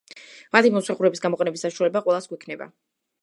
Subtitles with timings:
[0.55, 2.69] მათი მომსახურების გამოყენების საშუალება ყველას გვექნება.